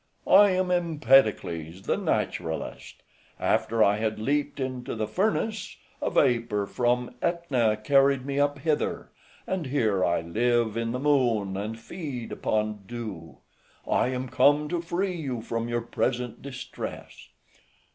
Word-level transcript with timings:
I 0.25 0.49
am 0.49 0.71
Empedocles, 0.71 1.83
the 1.83 1.95
naturalist: 1.95 3.03
after 3.39 3.83
I 3.83 3.97
had 3.97 4.17
leaped 4.17 4.59
into 4.59 4.95
the 4.95 5.05
furnace, 5.05 5.77
a 6.01 6.09
vapour 6.09 6.65
from 6.65 7.13
AEtna 7.21 7.83
carried 7.83 8.25
me 8.25 8.39
up 8.39 8.57
hither, 8.57 9.11
and 9.45 9.67
here 9.67 10.03
I 10.03 10.21
live 10.21 10.75
in 10.75 10.91
the 10.91 10.97
moon 10.99 11.55
and 11.55 11.77
feed 11.79 12.31
upon 12.31 12.79
dew: 12.87 13.37
I 13.87 14.07
am 14.07 14.27
come 14.27 14.67
to 14.69 14.81
free 14.81 15.13
you 15.17 15.43
from 15.43 15.69
your 15.69 15.81
present 15.81 16.41
distress." 16.41 17.29